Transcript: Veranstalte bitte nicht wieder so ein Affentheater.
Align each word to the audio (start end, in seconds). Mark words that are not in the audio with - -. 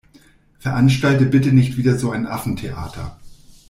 Veranstalte 0.57 1.27
bitte 1.27 1.53
nicht 1.53 1.77
wieder 1.77 1.95
so 1.95 2.09
ein 2.09 2.25
Affentheater. 2.25 3.19